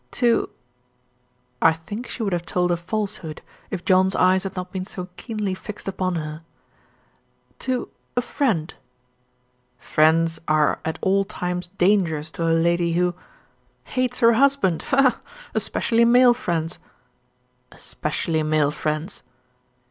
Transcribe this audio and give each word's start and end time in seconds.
"To" 0.13 0.49
I 1.61 1.73
think 1.73 2.07
she 2.07 2.23
would 2.23 2.33
have 2.33 2.43
told 2.47 2.71
a 2.71 2.77
falsehood, 2.77 3.43
if 3.69 3.85
John's 3.85 4.15
eyes 4.15 4.41
had 4.45 4.55
not 4.55 4.71
been 4.71 4.83
so 4.83 5.09
keenly 5.15 5.53
fixed 5.53 5.87
upon 5.87 6.15
her. 6.15 6.41
"To 7.59 7.87
a 8.17 8.21
friend." 8.23 8.73
"Friends 9.77 10.41
are 10.47 10.79
at 10.83 10.97
all 11.03 11.23
times 11.23 11.67
dangerous 11.77 12.31
to 12.31 12.41
a 12.47 12.49
lady 12.49 12.93
who" 12.93 13.13
"Hates 13.93 14.21
her 14.21 14.33
husband 14.33 14.81
ha! 14.87 15.01
ha! 15.03 15.19
Especially 15.53 16.03
male 16.03 16.33
friends?" 16.33 16.79
"Especially 17.71 18.41
male 18.41 18.71
friends." 18.71 19.21